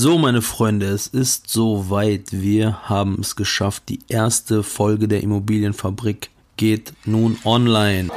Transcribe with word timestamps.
So, 0.00 0.16
meine 0.16 0.42
Freunde, 0.42 0.86
es 0.86 1.08
ist 1.08 1.50
soweit. 1.50 2.28
Wir 2.30 2.88
haben 2.88 3.18
es 3.20 3.34
geschafft. 3.34 3.88
Die 3.88 3.98
erste 4.06 4.62
Folge 4.62 5.08
der 5.08 5.24
Immobilienfabrik 5.24 6.30
geht 6.56 6.92
nun 7.04 7.36
online. 7.44 8.08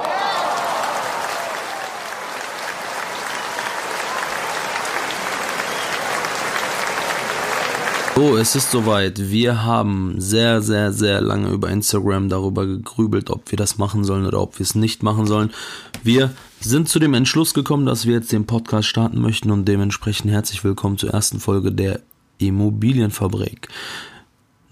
So, 8.22 8.38
es 8.38 8.56
ist 8.56 8.70
soweit. 8.70 9.32
Wir 9.32 9.64
haben 9.64 10.22
sehr, 10.22 10.62
sehr, 10.62 10.94
sehr 10.94 11.22
lange 11.22 11.50
über 11.50 11.72
Instagram 11.72 12.30
darüber 12.30 12.68
gegrübelt, 12.68 13.32
ob 13.32 13.50
wir 13.50 13.58
das 13.58 13.80
machen 13.80 14.04
sollen 14.04 14.28
oder 14.28 14.40
ob 14.40 14.60
wir 14.60 14.64
es 14.64 14.76
nicht 14.76 15.02
machen 15.02 15.26
sollen. 15.26 15.50
Wir 16.04 16.32
sind 16.60 16.88
zu 16.88 17.00
dem 17.00 17.16
Entschluss 17.16 17.56
gekommen, 17.56 17.88
dass 17.88 18.06
wir 18.06 18.14
jetzt 18.14 18.32
den 18.32 18.46
Podcast 18.46 18.88
starten 18.88 19.20
möchten 19.20 19.50
und 19.50 19.66
dementsprechend 19.66 20.30
herzlich 20.30 20.64
willkommen 20.64 21.00
zur 21.00 21.10
ersten 21.10 21.40
Folge 21.40 21.72
der 21.72 22.00
Immobilienfabrik. 22.38 23.70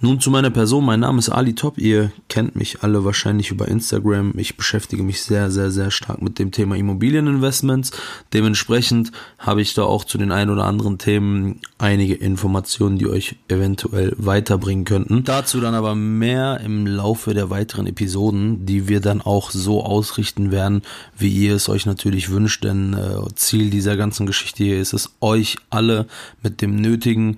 Nun 0.02 0.22
zu 0.22 0.32
meiner 0.32 0.50
Person. 0.50 0.86
Mein 0.86 1.02
Name 1.02 1.20
ist 1.20 1.28
Ali 1.28 1.56
Top. 1.56 1.78
Ihr 1.78 2.14
kennt 2.30 2.56
mich 2.56 2.84
alle 2.84 3.04
wahrscheinlich 3.04 3.52
über 3.52 3.68
Instagram. 3.68 4.32
Ich 4.38 4.56
beschäftige 4.56 5.04
mich 5.04 5.22
sehr, 5.22 5.52
sehr, 5.52 5.72
sehr 5.72 5.92
stark 5.92 6.22
mit 6.22 6.40
dem 6.40 6.54
Thema 6.54 6.78
Immobilieninvestments. 6.78 7.92
Dementsprechend 8.32 9.12
habe 9.40 9.62
ich 9.62 9.74
da 9.74 9.84
auch 9.84 10.06
zu 10.06 10.18
den 10.18 10.32
ein 10.32 10.50
oder 10.50 10.64
anderen 10.64 11.00
Themen 11.00 11.60
einige 11.80 12.14
Informationen, 12.14 12.98
die 12.98 13.08
euch 13.08 13.36
eventuell 13.50 14.14
weiterbringen 14.18 14.86
könnten. 14.86 15.26
Dazu 15.26 15.60
dann 15.60 15.76
aber 15.76 15.96
mehr 15.96 16.62
im 16.62 16.88
Laufe 16.88 17.34
der 17.34 17.50
weiteren 17.50 17.86
Episoden, 17.86 18.66
die 18.66 18.88
wir 18.88 19.02
dann 19.02 19.20
auch 19.20 19.52
so 19.52 19.84
ausrichten 19.84 20.50
werden, 20.50 20.82
wie 21.18 21.28
ihr 21.28 21.56
es 21.56 21.68
euch 21.68 21.86
natürlich 21.86 22.30
wünscht. 22.30 22.64
Denn 22.64 22.94
äh, 22.94 23.36
Ziel 23.36 23.70
dieser 23.70 23.98
ganzen 23.98 24.26
Geschichte 24.26 24.64
hier 24.64 24.80
ist 24.80 24.94
es, 24.94 25.18
euch 25.20 25.58
alle 25.70 26.08
mit 26.42 26.62
dem 26.62 26.78
nötigen 26.78 27.38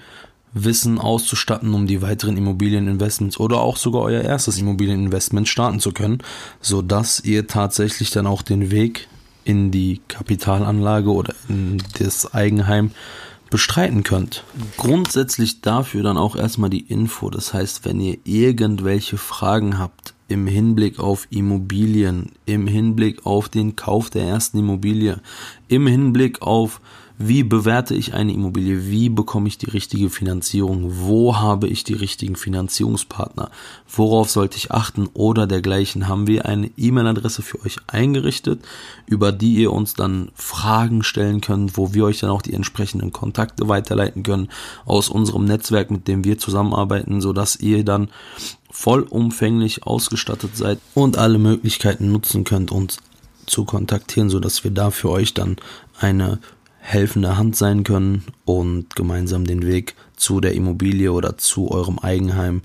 Wissen 0.54 1.00
auszustatten, 1.00 1.74
um 1.74 1.88
die 1.88 2.02
weiteren 2.02 2.38
Immobilieninvestments 2.38 3.40
oder 3.40 3.62
auch 3.62 3.78
sogar 3.78 4.02
euer 4.02 4.22
erstes 4.22 4.58
Immobilieninvestment 4.58 5.48
starten 5.48 5.80
zu 5.80 5.92
können, 5.92 6.20
so 6.60 6.82
dass 6.82 7.22
ihr 7.22 7.48
tatsächlich 7.48 8.12
dann 8.12 8.28
auch 8.28 8.42
den 8.42 8.72
Weg 8.72 9.08
in 9.44 9.72
die 9.72 10.02
Kapitalanlage 10.08 11.12
oder 11.12 11.34
in 11.48 11.82
das 12.00 12.34
Eigenheim 12.34 12.92
bestreiten 13.50 14.04
könnt. 14.04 14.44
Grundsätzlich 14.78 15.62
dafür 15.62 16.04
dann 16.04 16.18
auch 16.18 16.36
erstmal 16.36 16.70
die 16.70 16.82
Info. 16.82 17.30
Das 17.30 17.54
heißt, 17.54 17.86
wenn 17.86 18.00
ihr 18.00 18.18
irgendwelche 18.24 19.18
Fragen 19.18 19.78
habt 19.78 20.14
im 20.28 20.48
Hinblick 20.48 21.00
auf 21.00 21.28
Immobilien, 21.30 22.32
im 22.46 22.66
Hinblick 22.66 23.26
auf 23.26 23.50
den 23.50 23.76
Kauf 23.76 24.10
der 24.10 24.24
ersten 24.24 24.60
Immobilie, 24.60 25.20
im 25.68 25.86
Hinblick 25.88 26.42
auf 26.42 26.80
wie 27.28 27.44
bewerte 27.44 27.96
ich 27.96 28.14
eine 28.14 28.34
Immobilie? 28.34 28.88
Wie 28.90 29.10
bekomme 29.10 29.48
ich 29.48 29.58
die 29.58 29.70
richtige 29.70 30.10
Finanzierung? 30.10 31.00
Wo 31.00 31.38
habe 31.38 31.68
ich 31.68 31.84
die 31.84 31.94
richtigen 31.94 32.36
Finanzierungspartner? 32.36 33.50
Worauf 33.88 34.30
sollte 34.30 34.58
ich 34.58 34.72
achten? 34.72 35.08
Oder 35.14 35.48
dergleichen 35.48 36.08
haben 36.08 36.28
wir 36.28 36.46
eine 36.46 36.70
E-Mail-Adresse 36.78 37.42
für 37.42 37.64
euch 37.66 37.78
eingerichtet, 37.88 38.64
über 39.06 39.32
die 39.32 39.56
ihr 39.56 39.72
uns 39.72 39.94
dann 39.94 40.30
Fragen 40.36 41.04
stellen 41.04 41.42
könnt, 41.42 41.78
wo 41.78 41.94
wir 41.94 42.06
euch 42.06 42.20
dann 42.20 42.30
auch 42.30 42.42
die 42.42 42.54
entsprechenden 42.54 43.12
Kontakte 43.12 43.68
weiterleiten 43.68 44.24
können 44.24 44.50
aus 44.86 45.10
unserem 45.10 45.46
Netzwerk, 45.46 45.92
mit 45.92 46.08
dem 46.08 46.24
wir 46.24 46.38
zusammenarbeiten, 46.38 47.22
sodass 47.22 47.56
ihr 47.58 47.84
dann 47.84 48.10
vollumfänglich 48.70 49.86
ausgestattet 49.86 50.56
seid 50.56 50.80
und 50.94 51.18
alle 51.18 51.38
Möglichkeiten 51.38 52.12
nutzen 52.12 52.44
könnt, 52.44 52.72
uns 52.72 52.98
zu 53.46 53.66
kontaktieren, 53.66 54.30
sodass 54.30 54.64
wir 54.64 54.72
da 54.72 54.92
für 54.92 55.10
euch 55.10 55.34
dann 55.34 55.58
eine 56.00 56.40
helfende 56.84 57.38
Hand 57.38 57.56
sein 57.56 57.84
können 57.84 58.24
und 58.44 58.96
gemeinsam 58.96 59.46
den 59.46 59.66
Weg 59.66 59.96
zu 60.16 60.40
der 60.40 60.54
Immobilie 60.54 61.12
oder 61.12 61.38
zu 61.38 61.72
eurem 61.72 62.00
Eigenheim 62.00 62.62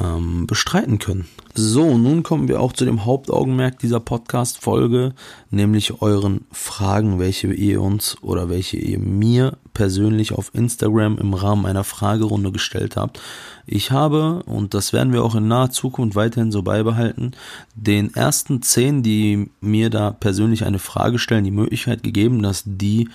ähm, 0.00 0.46
bestreiten 0.46 0.98
können. 0.98 1.26
So, 1.54 1.96
nun 1.96 2.22
kommen 2.22 2.48
wir 2.48 2.60
auch 2.60 2.72
zu 2.72 2.84
dem 2.84 3.04
Hauptaugenmerk 3.04 3.78
dieser 3.78 4.00
Podcast-Folge, 4.00 5.14
nämlich 5.50 6.00
euren 6.00 6.44
Fragen, 6.50 7.18
welche 7.18 7.52
ihr 7.52 7.82
uns 7.82 8.16
oder 8.22 8.48
welche 8.48 8.78
ihr 8.78 8.98
mir 8.98 9.58
persönlich 9.74 10.32
auf 10.32 10.50
Instagram 10.54 11.18
im 11.18 11.34
Rahmen 11.34 11.66
einer 11.66 11.84
Fragerunde 11.84 12.52
gestellt 12.52 12.96
habt. 12.96 13.20
Ich 13.66 13.90
habe, 13.90 14.42
und 14.44 14.74
das 14.74 14.92
werden 14.92 15.12
wir 15.12 15.24
auch 15.24 15.34
in 15.34 15.48
naher 15.48 15.70
Zukunft 15.70 16.16
weiterhin 16.16 16.52
so 16.52 16.62
beibehalten, 16.62 17.32
den 17.74 18.14
ersten 18.14 18.62
zehn, 18.62 19.02
die 19.02 19.50
mir 19.60 19.90
da 19.90 20.10
persönlich 20.10 20.64
eine 20.64 20.78
Frage 20.78 21.18
stellen, 21.18 21.44
die 21.44 21.50
Möglichkeit 21.50 22.02
gegeben, 22.02 22.42
dass 22.42 22.64
die 22.66 23.08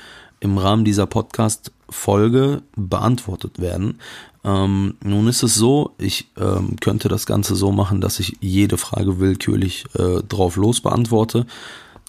im 0.44 0.58
Rahmen 0.58 0.86
dieser 0.86 1.06
Podcast-Folge 1.06 2.64
beantwortet 2.76 3.59
werden. 3.59 4.00
Ähm, 4.44 4.96
nun 5.04 5.28
ist 5.28 5.42
es 5.42 5.56
so, 5.56 5.96
ich 5.98 6.28
ähm, 6.38 6.76
könnte 6.81 7.08
das 7.08 7.26
Ganze 7.26 7.56
so 7.56 7.72
machen, 7.72 8.02
dass 8.02 8.20
ich 8.20 8.38
jede 8.42 8.78
Frage 8.78 9.20
willkürlich 9.20 9.86
äh, 9.98 10.22
drauf 10.28 10.58
los 10.58 10.81
beantworte. 10.81 11.46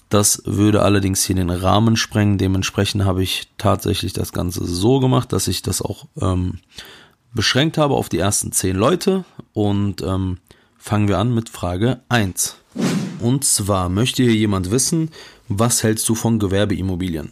Das 0.09 0.43
würde 0.45 0.81
allerdings 0.81 1.23
hier 1.23 1.35
den 1.35 1.49
Rahmen 1.49 1.95
sprengen. 1.95 2.37
Dementsprechend 2.37 3.05
habe 3.05 3.23
ich 3.23 3.47
tatsächlich 3.57 4.13
das 4.13 4.33
Ganze 4.33 4.65
so 4.65 4.99
gemacht, 4.99 5.31
dass 5.33 5.47
ich 5.47 5.61
das 5.61 5.81
auch 5.81 6.05
ähm, 6.21 6.59
beschränkt 7.33 7.77
habe 7.77 7.95
auf 7.95 8.09
die 8.09 8.19
ersten 8.19 8.51
zehn 8.51 8.75
Leute. 8.75 9.23
Und 9.53 10.01
ähm, 10.01 10.37
fangen 10.77 11.07
wir 11.07 11.19
an 11.19 11.33
mit 11.33 11.49
Frage 11.49 12.01
1. 12.09 12.57
Und 13.19 13.45
zwar 13.45 13.89
möchte 13.89 14.23
hier 14.23 14.35
jemand 14.35 14.71
wissen, 14.71 15.09
was 15.47 15.83
hältst 15.83 16.07
du 16.09 16.15
von 16.15 16.37
Gewerbeimmobilien? 16.37 17.31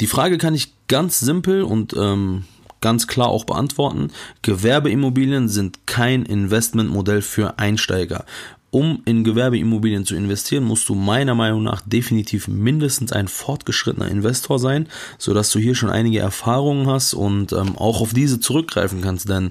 Die 0.00 0.06
Frage 0.06 0.38
kann 0.38 0.54
ich 0.54 0.74
ganz 0.88 1.18
simpel 1.18 1.62
und 1.62 1.94
ähm, 1.96 2.44
ganz 2.80 3.06
klar 3.06 3.28
auch 3.28 3.44
beantworten. 3.44 4.10
Gewerbeimmobilien 4.42 5.48
sind 5.48 5.86
kein 5.86 6.24
Investmentmodell 6.24 7.22
für 7.22 7.58
Einsteiger. 7.58 8.24
Um 8.70 9.00
in 9.06 9.24
Gewerbeimmobilien 9.24 10.04
zu 10.04 10.14
investieren, 10.16 10.64
musst 10.64 10.88
du 10.88 10.94
meiner 10.94 11.34
Meinung 11.34 11.62
nach 11.62 11.80
definitiv 11.80 12.46
mindestens 12.46 13.10
ein 13.12 13.28
fortgeschrittener 13.28 14.08
Investor 14.08 14.58
sein, 14.58 14.88
sodass 15.18 15.50
du 15.50 15.58
hier 15.58 15.74
schon 15.74 15.88
einige 15.88 16.18
Erfahrungen 16.18 16.86
hast 16.86 17.14
und 17.14 17.52
ähm, 17.52 17.76
auch 17.78 18.02
auf 18.02 18.12
diese 18.12 18.38
zurückgreifen 18.38 19.00
kannst. 19.00 19.30
Denn 19.30 19.50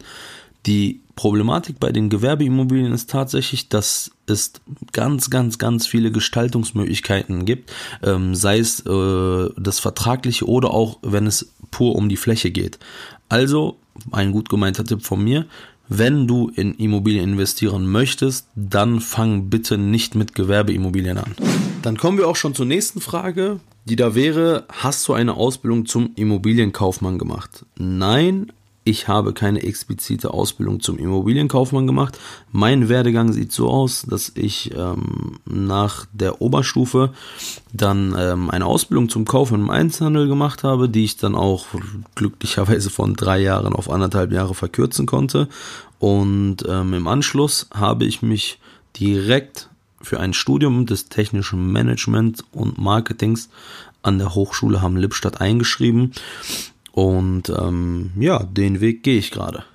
die 0.66 1.02
Problematik 1.16 1.80
bei 1.80 1.92
den 1.92 2.10
Gewerbeimmobilien 2.10 2.92
ist 2.92 3.10
tatsächlich, 3.10 3.70
dass 3.70 4.12
es 4.28 4.54
ganz, 4.92 5.30
ganz, 5.30 5.58
ganz 5.58 5.88
viele 5.88 6.12
Gestaltungsmöglichkeiten 6.12 7.46
gibt, 7.46 7.72
ähm, 8.04 8.36
sei 8.36 8.60
es 8.60 8.86
äh, 8.86 9.50
das 9.58 9.80
Vertragliche 9.80 10.46
oder 10.46 10.72
auch 10.72 11.00
wenn 11.02 11.26
es 11.26 11.54
pur 11.72 11.96
um 11.96 12.10
die 12.10 12.18
Fläche 12.18 12.52
geht. 12.52 12.80
Also 13.30 13.78
ein 14.12 14.32
gut 14.32 14.50
gemeinter 14.50 14.84
Tipp 14.84 15.04
von 15.04 15.24
mir, 15.24 15.46
wenn 15.88 16.28
du 16.28 16.52
in 16.56 16.74
Immobilien 16.76 17.32
investieren 17.32 17.88
möchtest, 17.88 18.48
dann 18.56 19.00
fang 19.00 19.50
bitte 19.50 19.78
nicht 19.78 20.16
mit 20.16 20.34
Gewerbeimmobilien 20.34 21.20
an. 21.20 21.36
Dann 21.84 21.98
kommen 21.98 22.18
wir 22.18 22.28
auch 22.28 22.36
schon 22.36 22.56
zur 22.56 22.66
nächsten 22.66 23.00
Frage, 23.02 23.60
die 23.86 23.96
da 23.96 24.16
wäre, 24.16 24.66
hast 24.70 25.08
du 25.08 25.14
eine 25.14 25.36
Ausbildung 25.36 25.86
zum 25.86 26.12
Immobilienkaufmann 26.16 27.20
gemacht? 27.20 27.66
Nein, 27.78 28.52
ich 28.88 29.08
habe 29.08 29.34
keine 29.34 29.64
explizite 29.64 30.32
Ausbildung 30.32 30.80
zum 30.80 31.00
Immobilienkaufmann 31.00 31.88
gemacht. 31.88 32.20
Mein 32.52 32.88
Werdegang 32.88 33.34
sieht 33.34 33.52
so 33.52 33.68
aus, 33.68 34.04
dass 34.04 34.32
ich 34.36 34.72
ähm, 34.76 35.40
nach 35.46 36.06
der 36.14 36.40
Oberstufe 36.40 37.12
dann 37.74 38.16
ähm, 38.16 38.52
eine 38.52 38.68
Ausbildung 38.68 39.10
zum 39.10 39.26
Kaufmann 39.26 39.62
im 39.62 39.70
Einzelhandel 39.72 40.28
gemacht 40.28 40.64
habe, 40.64 40.88
die 40.88 41.04
ich 41.04 41.18
dann 41.18 41.34
auch 41.34 41.66
glücklicherweise 42.14 42.92
von 42.92 43.16
drei 43.16 43.40
Jahren 43.40 43.74
auf 43.74 43.90
anderthalb 43.90 44.32
Jahre 44.32 44.54
verkürzen 44.54 45.08
konnte. 45.08 45.50
Und 45.98 46.58
ähm, 46.70 46.94
im 46.94 47.08
Anschluss 47.08 47.68
habe 47.74 48.06
ich 48.06 48.22
mich 48.22 48.60
direkt 49.00 49.72
für 50.00 50.20
ein 50.20 50.34
Studium 50.34 50.86
des 50.86 51.10
technischen 51.10 51.72
Management 51.72 52.44
und 52.52 52.78
Marketings 52.78 53.50
an 54.04 54.20
der 54.20 54.36
Hochschule 54.36 54.84
Hamm-Lippstadt 54.84 55.42
eingeschrieben 55.42 56.12
und 56.96 57.50
ähm, 57.50 58.12
ja, 58.18 58.42
den 58.42 58.80
Weg 58.80 59.04
gehe 59.04 59.18
ich 59.18 59.30
gerade. 59.30 59.66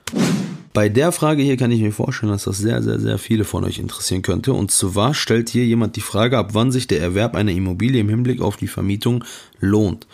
Bei 0.73 0.89
der 0.89 1.13
Frage 1.13 1.43
hier 1.43 1.59
kann 1.59 1.71
ich 1.71 1.83
mir 1.83 1.93
vorstellen, 1.93 2.33
dass 2.33 2.45
das 2.45 2.57
sehr, 2.57 2.83
sehr, 2.83 2.99
sehr 2.99 3.19
viele 3.19 3.45
von 3.45 3.63
euch 3.65 3.79
interessieren 3.79 4.23
könnte. 4.23 4.55
Und 4.55 4.71
zwar 4.71 5.13
stellt 5.13 5.51
hier 5.51 5.67
jemand 5.67 5.97
die 5.97 6.01
Frage, 6.01 6.39
ab 6.39 6.55
wann 6.55 6.73
sich 6.73 6.87
der 6.87 7.03
Erwerb 7.03 7.35
einer 7.35 7.53
Immobilie 7.53 8.01
im 8.01 8.09
Hinblick 8.09 8.41
auf 8.41 8.57
die 8.57 8.69
Vermietung 8.69 9.23
lohnt. 9.61 10.07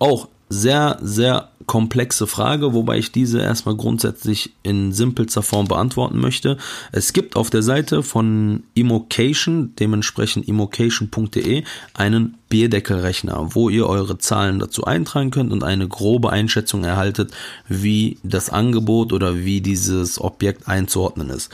Auch 0.00 0.26
sehr, 0.52 0.98
sehr 1.00 1.48
komplexe 1.66 2.26
Frage, 2.26 2.74
wobei 2.74 2.98
ich 2.98 3.12
diese 3.12 3.40
erstmal 3.40 3.76
grundsätzlich 3.76 4.52
in 4.62 4.92
simpelster 4.92 5.42
Form 5.42 5.66
beantworten 5.66 6.20
möchte. 6.20 6.58
Es 6.90 7.12
gibt 7.12 7.36
auf 7.36 7.48
der 7.48 7.62
Seite 7.62 8.02
von 8.02 8.64
Immocation, 8.74 9.74
dementsprechend 9.78 10.46
immocation.de, 10.46 11.64
einen 11.94 12.36
Bierdeckelrechner, 12.48 13.54
wo 13.54 13.70
ihr 13.70 13.86
eure 13.86 14.18
Zahlen 14.18 14.58
dazu 14.58 14.84
eintragen 14.84 15.30
könnt 15.30 15.52
und 15.52 15.64
eine 15.64 15.88
grobe 15.88 16.30
Einschätzung 16.30 16.84
erhaltet, 16.84 17.32
wie 17.68 18.18
das 18.22 18.50
Angebot 18.50 19.12
oder 19.12 19.38
wie 19.38 19.60
dieses 19.60 20.20
Objekt 20.20 20.68
einzuordnen 20.68 21.30
ist. 21.30 21.50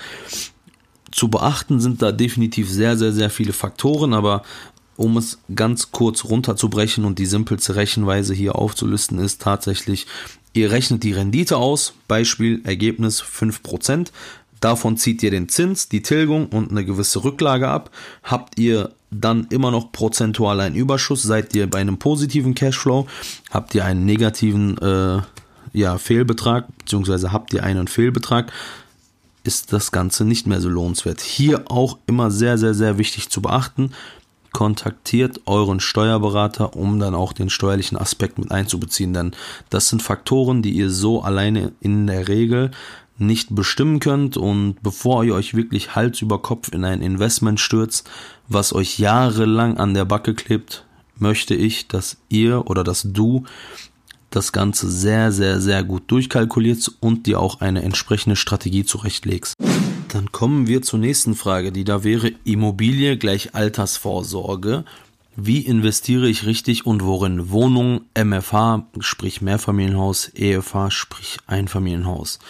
Zu 1.13 1.29
beachten 1.29 1.81
sind 1.81 2.03
da 2.03 2.13
definitiv 2.13 2.71
sehr, 2.71 2.97
sehr, 2.97 3.13
sehr 3.13 3.31
viele 3.31 3.53
Faktoren, 3.53 4.13
aber 4.13 4.43
Um 4.99 5.17
es 5.17 5.39
ganz 5.55 5.93
kurz 5.93 6.25
runterzubrechen 6.25 7.05
und 7.05 7.21
die 7.21 7.27
simpelste 7.27 7.77
Rechenweise 7.77 8.35
hier 8.35 8.57
aufzulisten 8.57 9.21
ist 9.21 9.41
tatsächlich, 9.41 10.09
ihr 10.55 10.73
rechnet 10.73 11.05
die 11.05 11.13
Rendite 11.13 11.57
aus, 11.57 11.95
Beispiel 12.09 12.63
Ergebnis 12.65 13.23
5%, 13.23 14.09
davon 14.59 14.97
zieht 14.97 15.23
ihr 15.23 15.31
den 15.31 15.49
Zins, 15.49 15.89
die 15.89 16.03
Tilgung 16.03 16.49
und 16.49 16.73
eine 16.73 16.85
gewisse 16.85 17.23
Rücklage 17.23 17.69
ab, 17.69 17.93
habt 18.25 18.59
ihr 18.59 18.91
dann 19.13 19.47
immer 19.51 19.71
noch 19.71 19.93
prozentual 19.93 20.59
einen 20.59 20.75
Überschuss, 20.75 21.23
seid 21.23 21.55
ihr 21.55 21.71
bei 21.71 21.79
einem 21.79 21.99
positiven 21.99 22.57
Cashflow, 22.57 23.07
habt 23.53 23.77
ihr 23.77 23.85
einen 23.85 24.05
negativen 24.05 24.79
äh, 24.79 25.23
ja, 25.75 25.99
Fehlbetrag, 25.99 26.67
beziehungsweise 26.77 27.31
habt 27.31 27.55
ihr 27.55 27.63
einen 27.63 27.87
Fehlbetrag, 27.87 28.51
ist 29.45 29.73
das 29.73 29.93
Ganze 29.93 30.25
nicht 30.25 30.49
mehr 30.49 30.61
so 30.61 30.69
lohnenswert. 30.69 31.21
Hier 31.21 31.71
auch 31.71 31.99
immer 32.09 32.33
sehr, 32.33 32.59
sehr, 32.59 32.75
sehr 32.75 32.99
wichtig 32.99 33.31
zu 33.31 33.41
beachten. 33.41 33.93
Kontaktiert 34.53 35.41
euren 35.47 35.81
Steuerberater, 35.81 36.75
um 36.77 36.99
dann 36.99 37.15
auch 37.15 37.33
den 37.33 37.51
steuerlichen 37.51 37.99
Aspekt 37.99 38.39
mit 38.39 38.51
einzubeziehen, 38.51 39.13
denn 39.13 39.33
das 39.71 39.89
sind 39.89 40.03
Faktoren, 40.03 40.63
die 40.63 40.73
ihr 40.73 40.91
so 40.91 41.23
alleine 41.23 41.73
in 41.81 42.07
der 42.07 42.29
Regel 42.29 42.71
nicht 43.19 43.55
bestimmen 43.55 44.01
könnt 44.01 44.37
und 44.37 44.77
bevor 44.83 45.25
ihr 45.25 45.35
euch 45.35 45.55
wirklich 45.55 45.95
Hals 45.95 46.23
über 46.23 46.41
Kopf 46.41 46.73
in 46.73 46.85
ein 46.85 47.03
Investment 47.03 47.61
stürzt, 47.61 48.09
was 48.49 48.73
euch 48.73 48.99
jahrelang 48.99 49.77
an 49.77 49.95
der 49.95 50.05
Backe 50.05 50.35
klebt, 50.35 50.85
möchte 51.19 51.55
ich, 51.55 51.89
dass 51.89 52.17
ihr 52.29 52.69
oder 52.69 52.85
dass 52.85 53.03
du 53.05 53.45
das 54.31 54.53
Ganze 54.53 54.91
sehr, 54.91 55.33
sehr, 55.33 55.61
sehr 55.61 55.83
gut 55.85 56.05
durchkalkulierst 56.09 56.97
und 57.01 57.27
dir 57.27 57.41
auch 57.41 57.61
eine 57.61 57.83
entsprechende 57.83 58.37
Strategie 58.37 58.85
zurechtlegst. 58.85 59.55
Kommen 60.33 60.67
wir 60.67 60.83
zur 60.83 60.99
nächsten 60.99 61.35
Frage, 61.35 61.73
die 61.73 61.85
da 61.85 62.05
wäre 62.05 62.33
Immobilie 62.45 63.17
gleich 63.17 63.55
Altersvorsorge. 63.55 64.85
Wie 65.37 65.61
investiere 65.61 66.29
ich 66.29 66.47
richtig 66.47 66.85
und 66.87 67.05
worin? 67.05 67.51
Wohnung, 67.51 68.03
MFH, 68.15 68.87
sprich 68.99 69.41
Mehrfamilienhaus, 69.41 70.31
EFH, 70.35 70.91
sprich 70.91 71.39
Einfamilienhaus. 71.47 72.41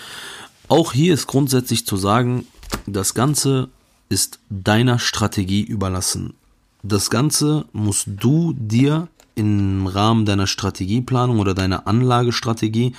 Auch 0.69 0.92
hier 0.92 1.14
ist 1.14 1.26
grundsätzlich 1.26 1.86
zu 1.86 1.96
sagen, 1.96 2.46
das 2.86 3.14
Ganze 3.14 3.69
ist 4.08 4.40
deiner 4.48 4.98
Strategie 4.98 5.62
überlassen. 5.62 6.34
Das 6.82 7.10
Ganze 7.10 7.66
musst 7.72 8.06
du 8.06 8.54
dir 8.56 9.08
im 9.34 9.86
Rahmen 9.86 10.26
deiner 10.26 10.46
Strategieplanung 10.46 11.38
oder 11.38 11.54
deiner 11.54 11.86
Anlagestrategie 11.86 12.94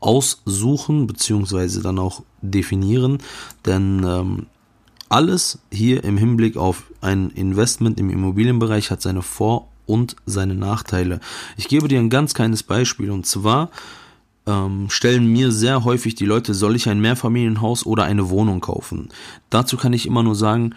aussuchen 0.00 1.06
beziehungsweise 1.06 1.82
dann 1.82 1.98
auch 1.98 2.22
definieren, 2.42 3.18
denn 3.66 4.04
ähm, 4.04 4.46
alles 5.08 5.58
hier 5.70 6.04
im 6.04 6.16
Hinblick 6.16 6.56
auf 6.56 6.84
ein 7.00 7.30
Investment 7.30 7.98
im 7.98 8.10
Immobilienbereich 8.10 8.90
hat 8.90 9.02
seine 9.02 9.22
Vor- 9.22 9.68
und 9.86 10.16
seine 10.24 10.54
Nachteile. 10.54 11.20
Ich 11.56 11.68
gebe 11.68 11.88
dir 11.88 11.98
ein 11.98 12.10
ganz 12.10 12.32
kleines 12.32 12.62
Beispiel 12.62 13.10
und 13.10 13.26
zwar 13.26 13.70
ähm, 14.46 14.86
stellen 14.88 15.26
mir 15.26 15.52
sehr 15.52 15.84
häufig 15.84 16.14
die 16.14 16.26
Leute, 16.26 16.54
soll 16.54 16.76
ich 16.76 16.88
ein 16.88 17.00
Mehrfamilienhaus 17.00 17.84
oder 17.84 18.04
eine 18.04 18.30
Wohnung 18.30 18.60
kaufen? 18.60 19.08
Dazu 19.50 19.76
kann 19.76 19.92
ich 19.92 20.06
immer 20.06 20.22
nur 20.22 20.34
sagen, 20.34 20.74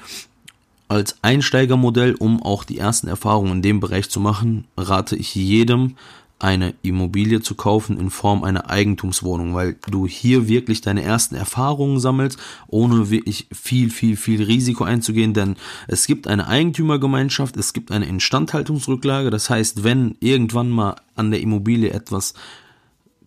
als 0.87 1.15
Einsteigermodell, 1.21 2.15
um 2.15 2.43
auch 2.43 2.63
die 2.63 2.77
ersten 2.77 3.07
Erfahrungen 3.07 3.53
in 3.53 3.61
dem 3.61 3.79
Bereich 3.79 4.09
zu 4.09 4.19
machen, 4.19 4.65
rate 4.77 5.15
ich 5.15 5.33
jedem, 5.33 5.95
eine 6.43 6.73
Immobilie 6.81 7.41
zu 7.41 7.55
kaufen 7.55 7.97
in 7.97 8.09
Form 8.09 8.43
einer 8.43 8.69
Eigentumswohnung, 8.69 9.55
weil 9.55 9.77
du 9.89 10.05
hier 10.07 10.49
wirklich 10.49 10.81
deine 10.81 11.01
ersten 11.01 11.35
Erfahrungen 11.35 12.01
sammelst, 12.01 12.37
ohne 12.67 13.09
wirklich 13.09 13.47
viel, 13.53 13.89
viel, 13.89 14.17
viel 14.17 14.43
Risiko 14.43 14.83
einzugehen, 14.83 15.33
denn 15.33 15.55
es 15.87 16.05
gibt 16.05 16.27
eine 16.27 16.47
Eigentümergemeinschaft, 16.47 17.55
es 17.55 17.71
gibt 17.71 17.91
eine 17.91 18.07
Instandhaltungsrücklage, 18.07 19.29
das 19.29 19.49
heißt, 19.49 19.85
wenn 19.85 20.17
irgendwann 20.19 20.69
mal 20.69 20.97
an 21.15 21.31
der 21.31 21.39
Immobilie 21.39 21.91
etwas 21.91 22.33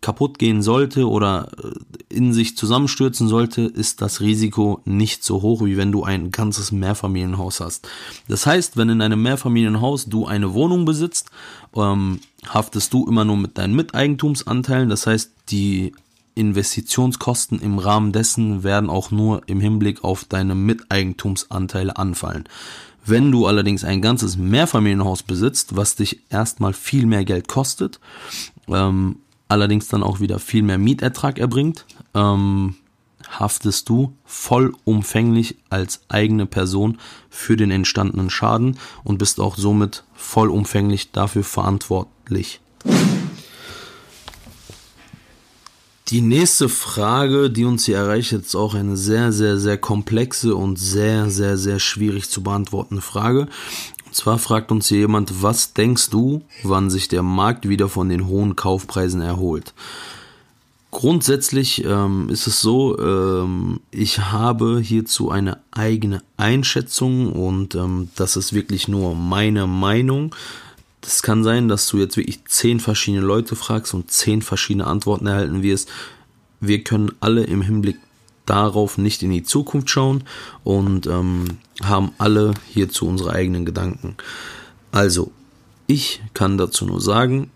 kaputt 0.03 0.39
gehen 0.39 0.61
sollte 0.61 1.09
oder 1.09 1.49
äh, 1.65 1.71
in 2.17 2.33
sich 2.33 2.57
zusammenstürzen 2.57 3.29
sollte, 3.29 3.63
ist 3.63 4.01
das 4.01 4.21
Risiko 4.21 4.81
nicht 4.85 5.23
so 5.23 5.43
hoch, 5.43 5.65
wie 5.65 5.77
wenn 5.77 5.93
du 5.93 6.03
ein 6.03 6.31
ganzes 6.31 6.73
Mehrfamilienhaus 6.73 7.61
hast. 7.61 7.89
Das 8.27 8.47
heißt, 8.47 8.77
wenn 8.77 8.89
in 8.89 9.03
einem 9.03 9.23
Mehrfamilienhaus 9.23 10.07
du 10.07 10.27
eine 10.27 10.55
Wohnung 10.55 10.87
besitzt, 10.87 11.31
ähm, 11.77 12.21
haftest 12.49 12.93
du 12.93 13.07
immer 13.07 13.25
nur 13.25 13.37
mit 13.37 13.59
deinen 13.59 13.77
Miteigentumsanteilen. 13.77 14.89
Das 14.89 15.07
heißt, 15.07 15.31
die 15.51 15.93
Investitionskosten 16.35 17.61
im 17.61 17.79
Rahmen 17.79 18.13
dessen 18.13 18.63
werden 18.63 18.91
auch 18.91 19.11
nur 19.11 19.43
im 19.47 19.61
Hinblick 19.61 20.05
auf 20.05 20.25
deine 20.25 20.55
Miteigentumsanteile 20.55 21.97
anfallen. 21.97 22.45
Wenn 23.05 23.31
du 23.31 23.47
allerdings 23.47 23.85
ein 23.85 24.03
ganzes 24.03 24.37
Mehrfamilienhaus 24.37 25.23
besitzt, 25.23 25.77
was 25.77 25.95
dich 25.95 26.21
erstmal 26.29 26.73
viel 26.73 27.07
mehr 27.07 27.25
Geld 27.25 27.47
kostet, 27.47 28.01
ähm, 28.69 29.17
allerdings 29.49 29.89
dann 29.89 30.03
auch 30.03 30.21
wieder 30.21 30.39
viel 30.39 30.63
mehr 30.63 30.79
Mietertrag 30.79 31.39
erbringt, 31.39 31.87
ähm, 32.15 32.77
haftest 33.29 33.89
du 33.89 34.17
vollumfänglich 34.25 35.57
als 35.69 36.01
eigene 36.09 36.47
Person 36.47 36.99
für 37.29 37.57
den 37.57 37.71
entstandenen 37.71 38.31
Schaden 38.31 38.79
und 39.05 39.19
bist 39.19 39.41
auch 39.41 39.57
somit 39.57 40.05
vollumfänglich 40.15 41.13
dafür 41.13 41.45
verantwortlich. 41.45 42.61
Die 46.09 46.21
nächste 46.21 46.69
Frage, 46.69 47.51
die 47.51 47.65
uns 47.65 47.87
hier 47.87 47.97
erreicht, 47.97 48.31
ist 48.31 48.55
auch 48.55 48.75
eine 48.75 48.97
sehr, 48.97 49.33
sehr, 49.33 49.59
sehr 49.59 49.77
komplexe 49.77 50.55
und 50.55 50.79
sehr, 50.79 51.31
sehr, 51.31 51.59
sehr 51.59 51.81
schwierig 51.81 52.31
zu 52.31 52.45
beantwortende 52.45 53.03
Frage 53.03 53.49
zwar 54.17 54.39
fragt 54.39 54.73
uns 54.73 54.89
hier 54.89 55.01
jemand, 55.01 55.43
was 55.43 55.75
denkst 55.75 56.09
du, 56.09 56.43
wann 56.63 56.89
sich 56.89 57.09
der 57.09 57.23
Markt 57.23 57.69
wieder 57.69 57.89
von 57.89 58.09
den 58.09 58.27
hohen 58.27 58.57
Kaufpreisen 58.57 59.21
erholt? 59.21 59.75
Grundsätzlich 60.91 61.85
ähm, 61.85 62.31
ist 62.31 62.47
es 62.47 62.63
so, 62.63 62.99
ähm, 62.99 63.81
ich 63.91 64.19
habe 64.19 64.81
hierzu 64.81 65.31
eine 65.31 65.59
eigene 65.71 66.23
Einschätzung 66.39 67.31
und 67.31 67.75
ähm, 67.75 68.09
das 68.17 68.37
ist 68.37 68.55
wirklich 68.55 68.89
nur 68.89 69.15
meine 69.15 69.67
Meinung. 69.67 70.35
Das 71.03 71.23
kann 71.23 71.45
sein, 71.45 71.69
dass 71.69 71.87
du 71.89 71.99
jetzt 71.99 72.17
wirklich 72.17 72.43
zehn 72.47 72.81
verschiedene 72.81 73.23
Leute 73.23 73.55
fragst 73.55 73.93
und 73.93 74.11
zehn 74.11 74.41
verschiedene 74.41 74.87
Antworten 74.87 75.27
erhalten 75.27 75.63
wirst. 75.63 75.91
Wir 76.61 76.83
können 76.83 77.13
alle 77.21 77.45
im 77.45 77.61
Hinblick 77.61 77.99
darauf 78.47 78.99
nicht 78.99 79.23
in 79.23 79.31
die 79.31 79.43
Zukunft 79.43 79.91
schauen 79.91 80.25
und 80.65 81.07
ähm, 81.07 81.59
haben 81.83 82.13
alle 82.19 82.55
hierzu 82.69 83.07
unsere 83.07 83.33
eigenen 83.33 83.65
Gedanken. 83.65 84.17
Also, 84.93 85.31
ich 85.87 86.23
kann 86.35 86.59
dazu 86.59 86.87
nur 86.87 87.01
sagen, 87.01 87.51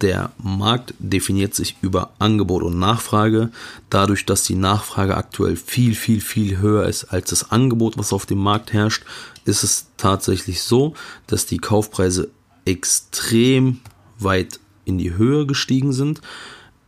der 0.00 0.32
Markt 0.38 0.94
definiert 0.98 1.54
sich 1.54 1.76
über 1.82 2.10
Angebot 2.18 2.62
und 2.62 2.78
Nachfrage. 2.78 3.50
Dadurch, 3.90 4.24
dass 4.26 4.44
die 4.44 4.54
Nachfrage 4.54 5.16
aktuell 5.16 5.56
viel, 5.56 5.94
viel, 5.94 6.20
viel 6.20 6.58
höher 6.58 6.86
ist 6.86 7.04
als 7.04 7.30
das 7.30 7.50
Angebot, 7.50 7.98
was 7.98 8.12
auf 8.12 8.26
dem 8.26 8.38
Markt 8.38 8.72
herrscht, 8.72 9.04
ist 9.44 9.62
es 9.62 9.86
tatsächlich 9.96 10.62
so, 10.62 10.94
dass 11.26 11.46
die 11.46 11.58
Kaufpreise 11.58 12.30
extrem 12.64 13.80
weit 14.18 14.58
in 14.84 14.98
die 14.98 15.14
Höhe 15.14 15.46
gestiegen 15.46 15.92
sind. 15.92 16.20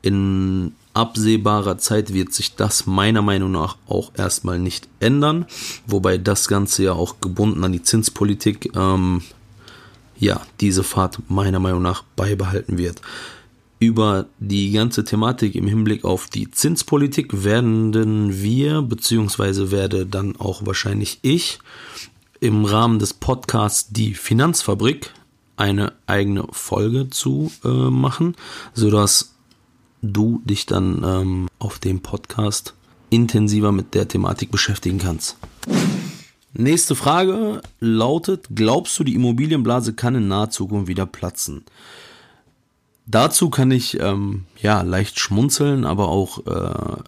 In 0.03 0.73
absehbarer 0.97 1.79
Zeit 1.79 2.13
wird 2.13 2.33
sich 2.33 2.57
das 2.57 2.87
meiner 2.87 3.23
Meinung 3.23 3.53
nach 3.53 3.77
auch 3.87 4.13
erstmal 4.17 4.59
nicht 4.59 4.89
ändern, 4.99 5.47
wobei 5.87 6.19
das 6.19 6.49
Ganze 6.49 6.85
ja 6.85 6.93
auch 6.93 7.21
gebunden 7.21 7.63
an 7.63 7.73
die 7.73 7.83
Zinspolitik, 7.83 8.75
ähm, 8.75 9.23
ja, 10.19 10.41
diese 10.61 10.83
Fahrt 10.83 11.19
meiner 11.29 11.61
Meinung 11.61 11.83
nach 11.83 12.03
beibehalten 12.17 12.79
wird. 12.79 13.03
Über 13.79 14.27
die 14.39 14.73
ganze 14.73 15.05
Thematik 15.05 15.55
im 15.55 15.67
Hinblick 15.67 16.05
auf 16.05 16.29
die 16.29 16.51
Zinspolitik 16.51 17.45
werden 17.45 18.41
wir, 18.43 18.81
beziehungsweise 18.81 19.71
werde 19.71 20.07
dann 20.07 20.37
auch 20.37 20.65
wahrscheinlich 20.65 21.19
ich, 21.21 21.59
im 22.41 22.65
Rahmen 22.65 22.99
des 22.99 23.13
Podcasts 23.15 23.89
Die 23.91 24.15
Finanzfabrik 24.15 25.13
eine 25.57 25.93
eigene 26.07 26.47
Folge 26.51 27.11
zu 27.11 27.51
äh, 27.65 27.69
machen, 27.69 28.35
sodass 28.75 29.36
du 30.13 30.43
dich 30.45 30.67
dann 30.67 31.03
ähm, 31.05 31.49
auf 31.59 31.79
dem 31.79 32.01
Podcast 32.01 32.75
intensiver 33.11 33.73
mit 33.73 33.95
der 33.95 34.09
Thematik 34.09 34.51
beschäftigen 34.51 34.99
kannst. 34.99 35.37
Nächste 36.53 36.95
Frage 36.95 37.61
lautet, 37.81 38.47
glaubst 38.55 38.99
du, 38.99 39.05
die 39.05 39.15
Immobilienblase 39.15 39.93
kann 39.93 40.15
in 40.15 40.29
naher 40.29 40.51
Zukunft 40.51 40.89
wieder 40.89 41.05
platzen? 41.05 41.65
Dazu 43.07 43.51
kann 43.51 43.71
ich 43.71 44.01
ähm, 44.01 44.45
ja 44.61 44.83
leicht 44.83 45.21
schmunzeln, 45.21 45.85
aber 45.85 46.09
auch 46.09 46.47
äh, 46.47 47.03